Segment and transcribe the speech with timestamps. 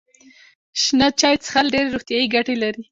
[0.81, 2.79] شنه چای څښل ډیرې روغتیايي ګټې لري.